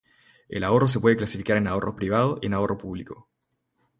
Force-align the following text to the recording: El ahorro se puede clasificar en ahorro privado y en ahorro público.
El 0.49 0.63
ahorro 0.63 0.87
se 0.87 0.99
puede 0.99 1.15
clasificar 1.15 1.57
en 1.57 1.67
ahorro 1.67 1.95
privado 1.95 2.39
y 2.41 2.47
en 2.47 2.55
ahorro 2.55 2.75
público. 2.75 3.29